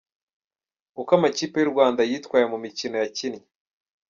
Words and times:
Uko 1.01 1.11
amakipe 1.17 1.55
y’u 1.59 1.71
Rwanda 1.73 2.01
yitwaye 2.09 2.45
mu 2.51 2.57
mikino 2.65 2.95
yakinnye:. 3.03 3.41